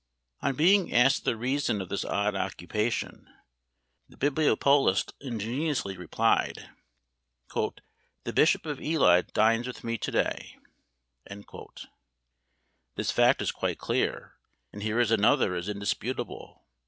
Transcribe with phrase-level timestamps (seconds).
[0.41, 3.31] On being asked the reason of this odd occupation,
[4.09, 6.71] the bibliopolist ingenuously replied,
[7.53, 10.57] "The Bishop of Ely dines with me to day."
[12.95, 14.37] This fact is quite clear,
[14.73, 16.65] and here is another as indisputable.